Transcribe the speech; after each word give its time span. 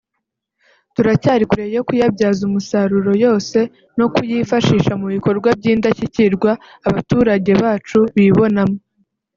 turacyari 0.95 1.43
kure 1.49 1.65
yo 1.75 1.81
kuyabyaza 1.87 2.41
umusaruro 2.49 3.11
yose 3.25 3.57
no 3.97 4.05
kuyifashisha 4.13 4.91
mu 5.01 5.07
bikorwa 5.15 5.49
by’indashyikirwa 5.59 6.51
abaturage 6.89 7.51
bacu 7.61 7.99
bibonamo 8.15 8.77